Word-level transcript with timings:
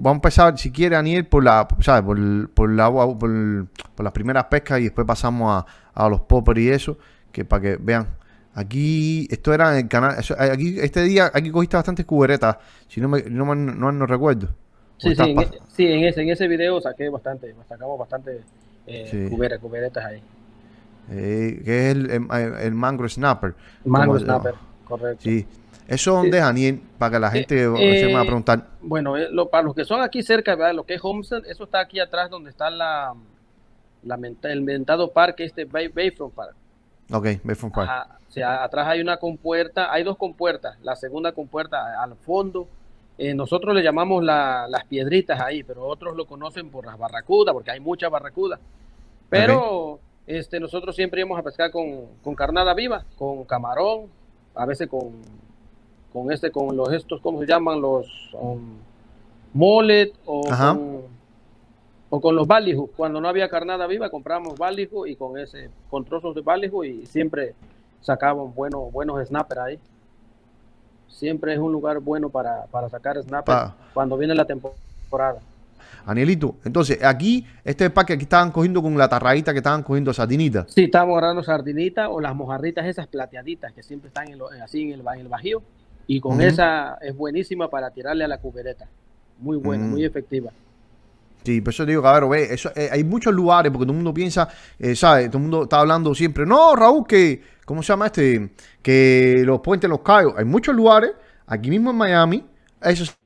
vamos 0.00 0.16
a 0.16 0.18
empezar, 0.18 0.58
si 0.58 0.72
quiere, 0.72 0.96
Daniel, 0.96 1.26
por 1.26 1.44
la, 1.44 1.68
¿sabes? 1.80 2.02
Por, 2.02 2.50
por 2.50 2.70
la 2.70 2.90
por, 2.90 3.18
por, 3.18 4.04
las 4.04 4.12
primeras 4.12 4.44
pescas 4.46 4.80
y 4.80 4.84
después 4.84 5.06
pasamos 5.06 5.64
a, 5.94 6.04
a 6.04 6.08
los 6.08 6.22
poppers 6.22 6.60
y 6.60 6.70
eso, 6.70 6.98
que 7.30 7.44
para 7.44 7.62
que 7.62 7.76
vean. 7.76 8.18
Aquí, 8.52 9.28
esto 9.30 9.54
era 9.54 9.72
en 9.72 9.84
el 9.84 9.88
canal, 9.88 10.16
aquí, 10.38 10.80
este 10.80 11.02
día, 11.02 11.30
aquí 11.32 11.52
cogiste 11.52 11.76
bastantes 11.76 12.04
cuberetas, 12.04 12.56
si 12.88 13.00
no 13.00 13.08
me, 13.08 13.22
no, 13.22 13.54
no, 13.54 13.92
no 13.92 14.06
recuerdo. 14.06 14.48
Sí, 14.98 15.14
sí, 15.14 15.22
en, 15.22 15.38
e, 15.38 15.48
sí 15.68 15.86
en, 15.86 16.04
ese, 16.04 16.22
en 16.22 16.30
ese 16.30 16.48
video 16.48 16.80
saqué 16.80 17.08
bastante, 17.08 17.54
sacamos 17.68 17.98
bastante 17.98 18.40
eh, 18.88 19.28
cuberetas 19.30 20.04
ahí. 20.04 20.22
Eh, 21.12 21.62
que 21.64 21.90
es 21.90 21.96
el, 21.96 22.10
el, 22.10 22.74
mango 22.74 23.08
snapper. 23.08 23.54
Mango 23.84 24.18
snapper, 24.18 24.54
correcto. 24.84 25.22
Sí. 25.22 25.46
¿Eso 25.90 26.12
dónde 26.12 26.38
es, 26.38 26.44
Daniel? 26.44 26.80
Para 26.98 27.10
que 27.10 27.18
la 27.18 27.30
gente 27.32 27.58
se 27.58 28.06
me 28.06 28.14
va 28.14 28.20
a 28.20 28.24
preguntar. 28.24 28.64
Bueno, 28.80 29.16
eh, 29.16 29.26
lo, 29.32 29.50
para 29.50 29.64
los 29.64 29.74
que 29.74 29.84
son 29.84 30.00
aquí 30.00 30.22
cerca, 30.22 30.54
¿verdad? 30.54 30.72
lo 30.72 30.84
que 30.84 30.94
es 30.94 31.00
Homestead, 31.02 31.44
eso 31.46 31.64
está 31.64 31.80
aquí 31.80 31.98
atrás 31.98 32.30
donde 32.30 32.48
está 32.48 32.70
la, 32.70 33.12
la 34.04 34.18
el 34.44 34.62
mentado 34.62 35.10
parque, 35.10 35.44
este 35.44 35.64
Bayfront 35.64 36.32
Park. 36.32 36.54
Ok, 37.10 37.26
Bayfront 37.42 37.74
Park. 37.74 38.08
o 38.28 38.30
sea, 38.30 38.62
atrás 38.62 38.86
hay 38.86 39.00
una 39.00 39.16
compuerta, 39.16 39.92
hay 39.92 40.04
dos 40.04 40.16
compuertas. 40.16 40.78
La 40.82 40.94
segunda 40.94 41.32
compuerta 41.32 42.00
al 42.00 42.14
fondo, 42.14 42.68
eh, 43.18 43.34
nosotros 43.34 43.74
le 43.74 43.82
llamamos 43.82 44.22
las 44.22 44.84
piedritas 44.88 45.40
ahí, 45.40 45.64
pero 45.64 45.84
otros 45.84 46.16
lo 46.16 46.24
conocen 46.24 46.70
por 46.70 46.86
las 46.86 46.96
barracudas, 46.98 47.52
porque 47.52 47.72
hay 47.72 47.80
muchas 47.80 48.12
barracudas. 48.12 48.60
Pero 49.28 49.98
este, 50.24 50.60
nosotros 50.60 50.94
siempre 50.94 51.22
íbamos 51.22 51.40
a 51.40 51.42
pescar 51.42 51.72
con, 51.72 52.06
con 52.22 52.36
carnada 52.36 52.74
viva, 52.74 53.04
con 53.18 53.42
camarón, 53.44 54.06
a 54.54 54.64
veces 54.66 54.86
con 54.86 55.49
con 56.12 56.32
este, 56.32 56.50
con 56.50 56.76
los 56.76 56.92
estos, 56.92 57.20
¿cómo 57.20 57.40
se 57.40 57.46
llaman? 57.46 57.80
Los 57.80 58.06
um, 58.34 58.76
molet 59.52 60.12
o 60.26 60.42
con, 60.42 61.02
o 62.10 62.20
con 62.20 62.36
los 62.36 62.46
balijos. 62.46 62.90
Cuando 62.96 63.20
no 63.20 63.28
había 63.28 63.48
carnada 63.48 63.86
viva, 63.86 64.10
compramos 64.10 64.58
balijo 64.58 65.06
y 65.06 65.16
con 65.16 65.38
ese, 65.38 65.70
con 65.88 66.04
trozos 66.04 66.34
de 66.34 66.40
balijo 66.40 66.84
y 66.84 67.06
siempre 67.06 67.54
sacaban 68.00 68.54
buenos, 68.54 68.90
buenos 68.92 69.26
snappers 69.26 69.60
ahí. 69.60 69.78
Siempre 71.08 71.52
es 71.52 71.58
un 71.58 71.72
lugar 71.72 72.00
bueno 72.00 72.30
para, 72.30 72.64
para 72.66 72.88
sacar 72.88 73.20
snappers 73.22 73.72
cuando 73.92 74.16
viene 74.16 74.34
la 74.34 74.44
temporada. 74.44 75.40
Anielito, 76.06 76.54
entonces 76.64 77.02
aquí, 77.04 77.46
este 77.62 77.90
parque 77.90 78.14
aquí 78.14 78.22
estaban 78.22 78.50
cogiendo 78.50 78.80
con 78.80 78.96
la 78.96 79.08
tarraíta 79.08 79.52
que 79.52 79.58
estaban 79.58 79.82
cogiendo 79.82 80.14
sardinitas. 80.14 80.72
Sí, 80.72 80.84
estábamos 80.84 81.18
agarrando 81.18 81.42
sardinitas 81.42 82.08
o 82.10 82.20
las 82.20 82.34
mojarritas 82.34 82.86
esas 82.86 83.06
plateaditas 83.06 83.72
que 83.72 83.82
siempre 83.82 84.08
están 84.08 84.28
en 84.28 84.40
así 84.62 84.92
en 84.92 85.00
el, 85.00 85.06
en 85.14 85.20
el 85.20 85.28
bajío. 85.28 85.62
Y 86.06 86.20
con 86.20 86.40
esa 86.40 86.98
es 87.00 87.16
buenísima 87.16 87.68
para 87.68 87.90
tirarle 87.90 88.24
a 88.24 88.28
la 88.28 88.38
cubereta. 88.38 88.88
Muy 89.38 89.56
buena, 89.56 89.84
muy 89.86 90.02
mm. 90.02 90.06
efectiva. 90.06 90.52
Sí, 91.44 91.60
por 91.60 91.72
eso 91.72 91.86
digo, 91.86 92.02
cabrón, 92.02 92.30
ve, 92.30 92.52
eso, 92.52 92.70
eh, 92.76 92.90
hay 92.92 93.02
muchos 93.02 93.32
lugares, 93.32 93.72
porque 93.72 93.86
todo 93.86 93.92
el 93.92 93.96
mundo 93.96 94.12
piensa, 94.12 94.48
eh, 94.78 94.94
¿sabes? 94.94 95.28
Todo 95.28 95.38
el 95.38 95.42
mundo 95.42 95.62
está 95.62 95.80
hablando 95.80 96.14
siempre, 96.14 96.44
no, 96.44 96.76
Raúl, 96.76 97.06
que, 97.06 97.42
¿cómo 97.64 97.82
se 97.82 97.92
llama 97.92 98.06
este? 98.06 98.50
Que 98.82 99.42
los 99.46 99.60
puentes 99.60 99.88
los 99.88 100.00
cayos. 100.00 100.34
Hay 100.36 100.44
muchos 100.44 100.74
lugares, 100.74 101.12
aquí 101.46 101.70
mismo 101.70 101.90
en 101.90 101.96
Miami, 101.96 102.44
eso 102.82 103.04
es 103.04 103.16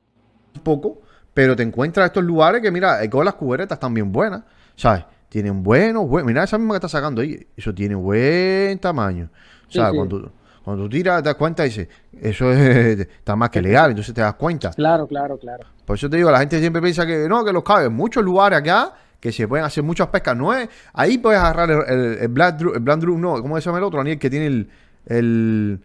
un 0.55 0.61
poco, 0.61 1.01
pero 1.33 1.55
te 1.55 1.63
encuentras 1.63 2.05
estos 2.05 2.23
lugares 2.23 2.61
que, 2.61 2.71
mira, 2.71 2.97
con 3.09 3.21
eh, 3.21 3.25
las 3.25 3.33
cuberetas 3.33 3.75
están 3.75 3.93
bien 3.93 4.11
buenas, 4.11 4.43
¿sabes? 4.77 5.03
Tienen 5.27 5.61
buenos, 5.61 6.07
buenos, 6.07 6.27
mira 6.27 6.45
esa 6.45 6.57
misma 6.57 6.75
que 6.75 6.77
está 6.77 6.87
sacando 6.87 7.21
ahí, 7.21 7.45
eso 7.57 7.73
tiene 7.73 7.95
buen 7.95 8.79
tamaño, 8.79 9.29
¿sabes? 9.67 9.93
Cuando, 9.93 10.31
cuando 10.65 10.85
tú 10.85 10.89
tiras, 10.89 11.21
te 11.21 11.29
das 11.29 11.35
cuenta 11.35 11.63
y 11.63 11.69
dices, 11.69 11.87
eso 12.19 12.51
está 12.51 13.35
más 13.35 13.51
que 13.51 13.61
legal, 13.61 13.91
entonces 13.91 14.15
te 14.15 14.21
das 14.21 14.33
cuenta. 14.33 14.71
Claro, 14.71 15.05
claro, 15.05 15.37
claro. 15.37 15.63
Por 15.85 15.95
eso 15.95 16.09
te 16.09 16.17
digo, 16.17 16.31
la 16.31 16.39
gente 16.39 16.59
siempre 16.59 16.81
piensa 16.81 17.05
que 17.05 17.29
no, 17.29 17.45
que 17.45 17.53
los 17.53 17.63
cabe. 17.63 17.85
En 17.85 17.93
muchos 17.93 18.25
lugares 18.25 18.57
acá 18.57 18.95
que 19.19 19.31
se 19.31 19.47
pueden 19.47 19.63
hacer 19.63 19.83
muchas 19.83 20.07
pescas. 20.07 20.35
No 20.35 20.55
es, 20.55 20.67
ahí 20.91 21.19
puedes 21.19 21.39
agarrar 21.39 21.69
el, 21.69 22.17
el, 22.19 22.27
Black 22.29 22.57
Drew, 22.57 22.73
el 22.73 22.79
Black 22.79 22.99
Drew, 22.99 23.15
no, 23.15 23.39
¿cómo 23.43 23.61
se 23.61 23.65
llama 23.65 23.77
el 23.77 23.83
otro? 23.83 23.99
Daniel, 23.99 24.17
que 24.17 24.29
tiene 24.31 24.47
el, 24.47 24.69
el, 25.05 25.79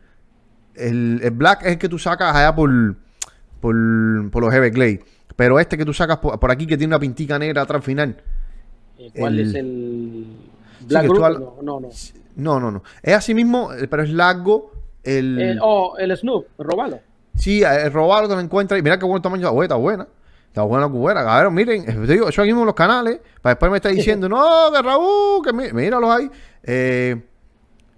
el, 0.77 1.31
Black 1.33 1.61
es 1.61 1.73
el 1.73 1.79
que 1.79 1.89
tú 1.91 1.99
sacas 1.99 2.35
allá 2.35 2.55
por, 2.55 2.71
por, 3.61 4.31
por 4.31 4.43
los 4.43 4.55
Everglades. 4.55 5.01
Pero 5.37 5.61
este 5.61 5.77
que 5.77 5.85
tú 5.85 5.93
sacas 5.93 6.17
por, 6.21 6.51
aquí 6.51 6.67
que 6.67 6.79
tiene 6.79 6.93
una 6.93 7.01
pintica 7.01 7.39
negra 7.39 7.61
atrás 7.61 7.85
final. 7.85 8.17
¿Cuál 9.15 9.41
es 9.41 9.55
el 9.55 10.25
Black 10.89 11.05
Drew? 11.05 11.21
No, 11.21 11.57
no, 11.61 11.81
no. 11.81 11.89
No, 12.37 12.61
no, 12.61 12.71
no. 12.71 12.83
Es 13.03 13.15
así 13.15 13.35
mismo, 13.35 13.73
eh, 13.73 13.89
pero 13.89 14.03
es 14.03 14.11
largo. 14.11 14.73
El... 15.03 15.59
oh, 15.63 15.97
el 15.99 16.17
Snoop, 16.17 16.47
robalo. 16.59 17.01
Sí, 17.35 17.63
el 17.63 17.93
robalo 17.93 18.29
te 18.29 18.35
lo 18.35 18.41
encuentras 18.41 18.79
y 18.79 18.83
mira 18.83 18.99
qué 18.99 19.07
buen 19.07 19.23
tamaño. 19.23 19.63
Está 19.63 19.77
buena. 19.77 20.07
Está 20.51 20.63
buena 20.63 20.87
la 20.87 20.93
cubera. 20.93 21.25
Cabrón, 21.25 21.55
miren, 21.55 21.85
te 21.87 22.13
digo, 22.13 22.29
eso 22.29 22.43
aquí 22.43 22.49
mismo 22.49 22.63
en 22.63 22.67
los 22.67 22.75
canales. 22.75 23.21
Para 23.41 23.55
después 23.55 23.71
me 23.71 23.77
está 23.77 23.89
diciendo, 23.91 24.29
no, 24.29 24.71
que 24.75 24.83
Raúl, 24.83 25.45
que 25.45 25.53
míralos 25.73 26.11
ahí. 26.11 26.31
Eh, 26.65 27.23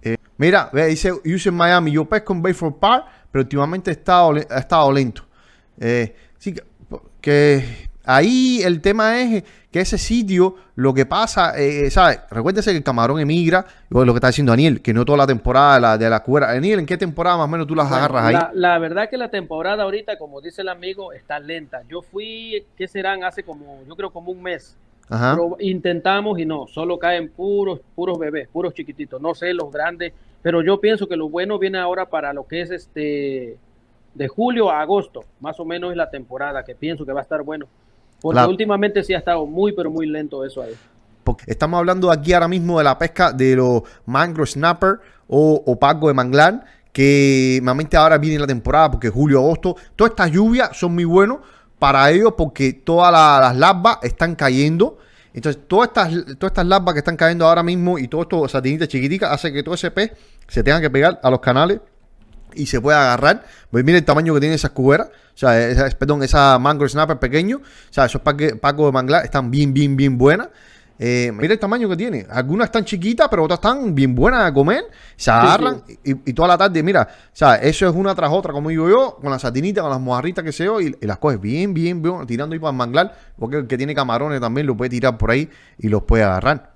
eh, 0.03 0.17
mira, 0.37 0.69
dice, 0.71 1.11
use 1.11 1.49
en 1.49 1.55
Miami. 1.55 1.91
Yo 1.91 2.05
pesco 2.05 2.33
en 2.33 2.41
Bayfront 2.43 2.77
Park, 2.77 3.05
pero 3.31 3.41
últimamente 3.41 3.89
ha 3.89 3.93
estado, 3.93 4.33
ha 4.49 4.59
estado 4.59 4.91
lento. 4.91 5.23
Eh, 5.79 6.15
sí, 6.37 6.53
que, 6.53 6.63
que 7.19 7.89
ahí 8.03 8.61
el 8.63 8.81
tema 8.81 9.21
es 9.21 9.43
que 9.71 9.79
ese 9.79 9.97
sitio, 9.97 10.55
lo 10.75 10.93
que 10.93 11.05
pasa, 11.05 11.57
eh, 11.57 11.89
¿sabes? 11.89 12.19
Recuérdese 12.29 12.71
que 12.71 12.77
el 12.77 12.83
camarón 12.83 13.19
emigra, 13.19 13.65
lo 13.89 14.05
que 14.05 14.17
está 14.17 14.27
diciendo 14.27 14.51
Daniel, 14.51 14.81
que 14.81 14.93
no 14.93 15.03
toda 15.03 15.17
la 15.17 15.27
temporada 15.27 15.75
de 15.75 15.81
la, 15.81 15.97
de 15.97 16.09
la 16.09 16.19
cuera. 16.21 16.53
Daniel, 16.53 16.79
¿en 16.79 16.85
qué 16.85 16.97
temporada 16.97 17.37
más 17.37 17.45
o 17.45 17.47
menos 17.47 17.65
tú 17.65 17.73
las 17.73 17.91
agarras 17.91 18.25
ahí? 18.25 18.35
La, 18.53 18.77
verdad 18.77 19.09
que 19.09 19.17
la 19.17 19.29
temporada 19.29 19.83
ahorita, 19.83 20.17
como 20.17 20.41
dice 20.41 20.61
el 20.61 20.69
amigo, 20.69 21.11
está 21.11 21.39
lenta. 21.39 21.81
Yo 21.89 22.01
fui, 22.01 22.63
¿qué 22.77 22.87
serán? 22.87 23.23
Hace 23.23 23.43
como, 23.43 23.79
yo 23.87 23.95
creo 23.95 24.11
como 24.11 24.31
un 24.31 24.43
mes. 24.43 24.77
Pero 25.09 25.57
intentamos 25.59 26.39
y 26.39 26.45
no, 26.45 26.65
solo 26.67 26.97
caen 26.97 27.29
puros, 27.29 27.81
puros 27.93 28.17
bebés, 28.17 28.47
puros 28.47 28.73
chiquititos. 28.73 29.21
No 29.21 29.35
sé, 29.35 29.53
los 29.53 29.71
grandes, 29.71 30.13
pero 30.41 30.61
yo 30.61 30.79
pienso 30.79 31.07
que 31.07 31.15
lo 31.15 31.29
bueno 31.29 31.59
viene 31.59 31.77
ahora 31.77 32.05
para 32.05 32.33
lo 32.33 32.45
que 32.45 32.61
es 32.61 32.71
este 32.71 33.57
de 34.13 34.27
julio 34.27 34.69
a 34.69 34.81
agosto, 34.81 35.25
más 35.39 35.59
o 35.59 35.65
menos 35.65 35.91
es 35.91 35.97
la 35.97 36.09
temporada 36.09 36.63
que 36.63 36.75
pienso 36.75 37.05
que 37.05 37.13
va 37.13 37.21
a 37.21 37.23
estar 37.23 37.41
bueno. 37.41 37.67
Porque 38.23 38.45
últimamente 38.45 39.03
sí 39.03 39.13
ha 39.13 39.17
estado 39.17 39.45
muy, 39.45 39.73
pero 39.73 39.91
muy 39.91 40.07
lento 40.07 40.45
eso 40.45 40.61
ahí. 40.61 40.73
Porque 41.25 41.43
estamos 41.47 41.77
hablando 41.77 42.09
aquí 42.09 42.31
ahora 42.31 42.47
mismo 42.47 42.77
de 42.77 42.85
la 42.85 42.97
pesca 42.97 43.33
de 43.33 43.57
los 43.57 43.83
mangrove 44.05 44.49
snapper 44.49 44.99
o, 45.27 45.61
o 45.65 46.07
de 46.07 46.13
manglar, 46.13 46.63
que 46.93 47.59
normalmente 47.61 47.97
ahora 47.97 48.17
viene 48.17 48.39
la 48.39 48.47
temporada 48.47 48.91
porque 48.91 49.09
julio, 49.09 49.39
agosto, 49.39 49.75
todas 49.97 50.11
estas 50.11 50.31
lluvias 50.31 50.69
son 50.77 50.93
muy 50.93 51.03
buenos 51.03 51.39
para 51.79 52.09
ellos 52.11 52.33
porque 52.37 52.71
todas 52.71 53.11
las 53.11 53.57
larvas 53.57 53.97
están 54.03 54.35
cayendo. 54.35 54.99
Entonces, 55.33 55.61
todas 55.67 55.89
estas, 55.89 56.09
todas 56.37 56.51
estas 56.51 56.65
larvas 56.65 56.93
que 56.93 56.99
están 56.99 57.17
cayendo 57.17 57.45
ahora 57.45 57.61
mismo 57.61 57.99
y 57.99 58.07
todos 58.07 58.23
estos 58.23 58.51
satinitas 58.51 58.87
chiquiticas 58.87 59.31
hace 59.31 59.51
que 59.51 59.63
todo 59.63 59.75
ese 59.75 59.91
pez 59.91 60.13
se 60.47 60.63
tenga 60.63 60.79
que 60.79 60.89
pegar 60.89 61.19
a 61.21 61.29
los 61.29 61.41
canales 61.41 61.81
y 62.55 62.67
se 62.67 62.79
puede 62.79 62.97
agarrar. 62.97 63.43
Pues 63.69 63.83
mira 63.83 63.97
el 63.97 64.05
tamaño 64.05 64.33
que 64.33 64.39
tiene 64.39 64.55
esas 64.55 64.71
cuberas. 64.71 65.09
O 65.33 65.37
sea, 65.37 65.67
esa, 65.67 65.89
perdón, 65.97 66.23
esa 66.23 66.59
mangrove 66.59 66.89
snapper 66.89 67.17
pequeño. 67.19 67.57
O 67.57 67.93
sea, 67.93 68.05
esos 68.05 68.21
pacos 68.21 68.85
de 68.85 68.91
manglar 68.91 69.25
están 69.25 69.49
bien, 69.49 69.73
bien, 69.73 69.95
bien 69.95 70.17
buenas. 70.17 70.49
Eh, 70.99 71.31
mira 71.33 71.53
el 71.53 71.59
tamaño 71.59 71.89
que 71.89 71.97
tiene. 71.97 72.25
Algunas 72.29 72.65
están 72.65 72.85
chiquitas, 72.85 73.27
pero 73.29 73.43
otras 73.43 73.57
están 73.57 73.95
bien 73.95 74.13
buenas 74.13 74.41
a 74.41 74.53
comer. 74.53 74.85
Se 75.15 75.31
agarran 75.31 75.83
Y, 76.03 76.33
toda 76.33 76.47
la 76.49 76.57
tarde, 76.57 76.83
mira, 76.83 77.07
o 77.11 77.35
sea, 77.35 77.55
eso 77.55 77.87
es 77.87 77.95
una 77.95 78.13
tras 78.13 78.31
otra, 78.31 78.53
como 78.53 78.69
digo 78.69 78.87
yo, 78.87 79.17
con 79.21 79.31
las 79.31 79.41
satinitas, 79.41 79.81
con 79.81 79.91
las 79.91 79.99
mojarritas 79.99 80.43
que 80.43 80.51
se 80.51 80.65
y, 80.65 80.95
y 81.01 81.05
las 81.07 81.17
coges 81.17 81.41
bien, 81.41 81.73
bien, 81.73 82.01
bien, 82.01 82.25
tirando 82.27 82.53
ahí 82.53 82.59
para 82.59 82.71
el 82.71 82.77
manglar. 82.77 83.15
Porque 83.37 83.57
el 83.57 83.67
que 83.67 83.77
tiene 83.77 83.95
camarones 83.95 84.39
también 84.39 84.67
lo 84.67 84.77
puede 84.77 84.89
tirar 84.89 85.17
por 85.17 85.31
ahí 85.31 85.49
y 85.79 85.89
los 85.89 86.03
puede 86.03 86.23
agarrar. 86.23 86.73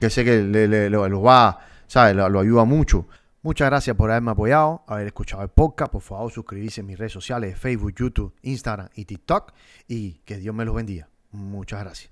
Que 0.00 0.10
sé 0.10 0.24
que 0.24 0.42
le, 0.42 0.88
los 0.88 1.24
va, 1.24 1.58
¿sabes? 1.86 2.14
lo 2.14 2.40
ayuda 2.40 2.64
mucho. 2.64 3.06
Muchas 3.46 3.68
gracias 3.68 3.94
por 3.94 4.10
haberme 4.10 4.32
apoyado, 4.32 4.82
haber 4.88 5.06
escuchado 5.06 5.40
el 5.44 5.50
podcast. 5.50 5.92
Por 5.92 6.02
favor, 6.02 6.32
suscribirse 6.32 6.80
en 6.80 6.88
mis 6.88 6.98
redes 6.98 7.12
sociales, 7.12 7.56
Facebook, 7.56 7.94
YouTube, 7.94 8.34
Instagram 8.42 8.88
y 8.96 9.04
TikTok. 9.04 9.52
Y 9.86 10.14
que 10.24 10.38
Dios 10.38 10.52
me 10.52 10.64
los 10.64 10.74
bendiga. 10.74 11.08
Muchas 11.30 11.78
gracias. 11.78 12.10